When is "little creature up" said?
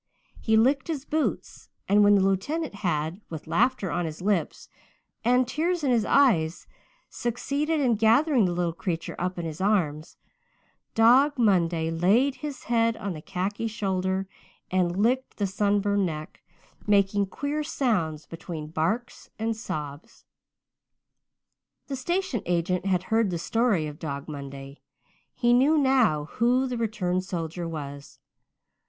8.51-9.37